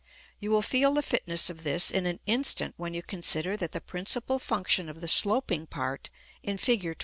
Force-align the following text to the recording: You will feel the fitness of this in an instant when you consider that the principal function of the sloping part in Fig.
You 0.39 0.49
will 0.49 0.63
feel 0.63 0.95
the 0.95 1.03
fitness 1.03 1.51
of 1.51 1.61
this 1.63 1.91
in 1.91 2.07
an 2.07 2.21
instant 2.25 2.73
when 2.75 2.95
you 2.95 3.03
consider 3.03 3.55
that 3.57 3.71
the 3.71 3.79
principal 3.79 4.39
function 4.39 4.89
of 4.89 4.99
the 4.99 5.07
sloping 5.07 5.67
part 5.67 6.09
in 6.41 6.57
Fig. 6.57 6.97